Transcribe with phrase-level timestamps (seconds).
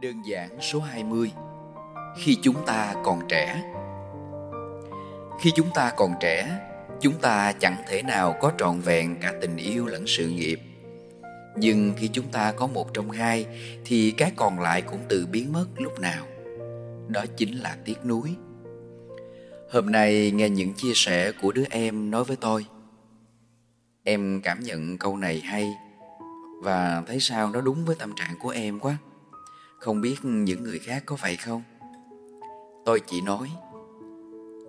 [0.00, 1.32] Đơn giản số 20
[2.16, 3.62] Khi chúng ta còn trẻ.
[5.40, 6.60] Khi chúng ta còn trẻ,
[7.00, 10.60] Chúng ta chẳng thể nào có trọn vẹn cả tình yêu lẫn sự nghiệp.
[11.56, 13.46] Nhưng khi chúng ta có một trong hai,
[13.84, 16.26] Thì cái còn lại cũng tự biến mất lúc nào.
[17.08, 18.34] Đó chính là tiếc nuối.
[19.70, 22.66] Hôm nay nghe những chia sẻ của đứa em nói với tôi.
[24.04, 25.74] Em cảm nhận câu này hay
[26.62, 28.98] Và thấy sao nó đúng với tâm trạng của em quá
[29.84, 31.62] không biết những người khác có vậy không?
[32.84, 33.50] Tôi chỉ nói,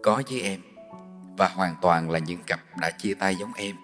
[0.03, 0.59] Có với em,
[1.37, 3.75] Và hoàn toàn là những cặp đã chia tay giống em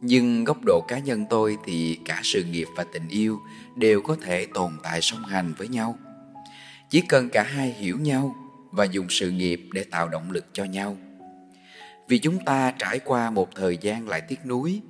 [0.00, 3.40] Nhưng góc độ cá nhân tôi thì cả sự nghiệp và tình yêu
[3.76, 5.98] đều có thể tồn tại song hành với nhau.
[6.90, 8.36] Chỉ cần cả hai hiểu nhau
[8.70, 10.96] và dùng sự nghiệp để tạo động lực cho nhau.
[12.08, 14.80] Vì chúng ta trải qua một thời gian lại tiếc nuối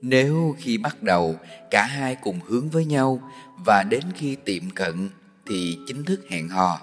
[0.00, 1.36] nếu khi bắt đầu,
[1.70, 3.20] cả hai cùng hướng với nhau
[3.66, 5.08] và đến khi tiệm cận
[5.46, 6.80] thì chính thức hẹn hò.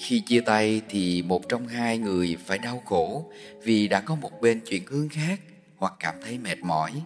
[0.00, 4.40] Khi chia tay thì một trong hai người phải đau khổ vì đã có một
[4.40, 5.40] bên chuyển hướng khác
[5.76, 7.02] hoặc cảm thấy mệt mỏi.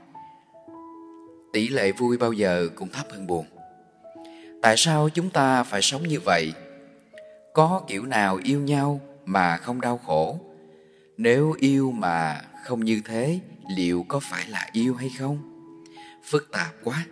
[1.52, 3.46] Tỷ lệ vui bao giờ cũng thấp hơn buồn.
[4.62, 6.52] Tại sao chúng ta phải sống như vậy?
[7.54, 10.40] Có kiểu nào yêu nhau mà không đau khổ?
[11.16, 15.38] Nếu yêu mà không như thế liệu có phải là yêu hay không?
[16.24, 17.06] Phức tạp quá.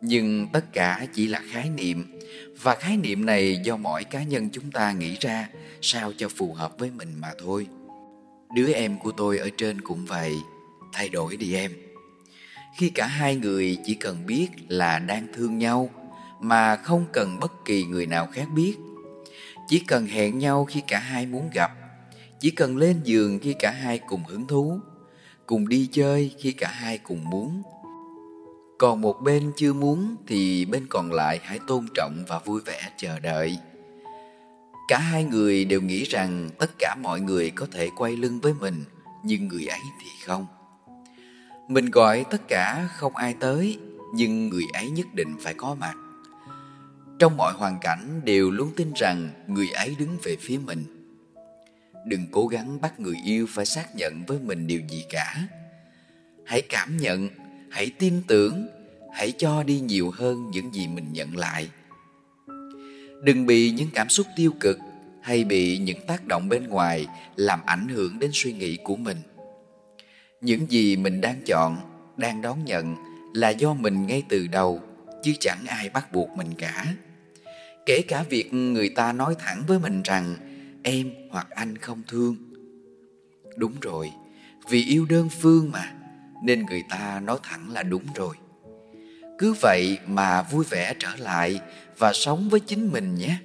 [0.00, 2.18] Nhưng tất cả chỉ là khái niệm.
[2.62, 5.48] Và khái niệm này do mỗi cá nhân chúng ta nghĩ ra,
[5.82, 7.66] sao cho phù hợp với mình mà thôi.
[8.54, 10.34] Đứa em của tôi ở trên cũng vậy.
[10.92, 11.72] Thay đổi đi em.
[12.76, 15.90] Khi cả hai người chỉ cần biết là đang thương nhau,
[16.40, 18.74] mà không cần bất kỳ người nào khác biết.
[19.68, 21.72] Chỉ cần hẹn nhau khi cả hai muốn gặp.
[22.40, 24.80] Chỉ cần lên giường khi cả hai cùng hứng thú
[25.48, 27.62] cùng đi chơi khi cả hai cùng muốn.
[28.78, 32.90] Còn một bên chưa muốn thì bên còn lại hãy tôn trọng và vui vẻ
[32.96, 33.58] chờ đợi.
[34.88, 38.54] Cả hai người đều nghĩ rằng tất cả mọi người có thể quay lưng với
[38.60, 38.84] mình,
[39.24, 40.46] nhưng người ấy thì không.
[41.68, 43.78] Mình gọi tất cả không ai tới,
[44.14, 45.94] nhưng người ấy nhất định phải có mặt.
[47.18, 50.97] Trong mọi hoàn cảnh đều luôn tin rằng người ấy đứng về phía mình
[52.08, 55.48] đừng cố gắng bắt người yêu phải xác nhận với mình điều gì cả.
[56.44, 57.28] Hãy cảm nhận,
[57.70, 58.68] hãy tin tưởng,
[59.14, 61.68] hãy cho đi nhiều hơn những gì mình nhận lại.
[63.22, 64.78] Đừng bị những cảm xúc tiêu cực
[65.22, 69.16] hay bị những tác động bên ngoài làm ảnh hưởng đến suy nghĩ của mình.
[70.40, 71.76] Những gì mình đang chọn,
[72.16, 72.96] đang đón nhận
[73.34, 74.82] là do mình ngay từ đầu,
[75.22, 76.86] chứ chẳng ai bắt buộc mình cả.
[77.86, 80.36] Kể cả việc người ta nói thẳng với mình rằng
[80.88, 82.36] em hoặc anh không thương.
[83.56, 84.10] Đúng rồi,
[84.70, 85.92] vì yêu đơn phương mà,
[86.44, 88.36] nên người ta nói thẳng là đúng rồi.
[89.38, 91.60] Cứ vậy mà vui vẻ trở lại
[91.98, 93.36] và sống với chính mình nhé.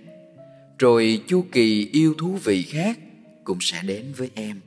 [0.79, 2.99] Rồi chu kỳ yêu thú vị khác
[3.43, 4.61] cũng sẽ đến với em.